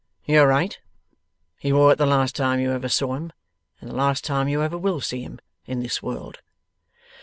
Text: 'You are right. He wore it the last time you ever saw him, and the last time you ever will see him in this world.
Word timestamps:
'You 0.25 0.39
are 0.41 0.47
right. 0.47 0.79
He 1.59 1.71
wore 1.71 1.91
it 1.93 1.97
the 1.99 2.07
last 2.07 2.35
time 2.35 2.59
you 2.59 2.71
ever 2.71 2.89
saw 2.89 3.13
him, 3.13 3.31
and 3.79 3.87
the 3.87 3.93
last 3.95 4.23
time 4.23 4.47
you 4.47 4.63
ever 4.63 4.75
will 4.75 4.99
see 4.99 5.21
him 5.21 5.39
in 5.67 5.81
this 5.83 6.01
world. 6.01 6.39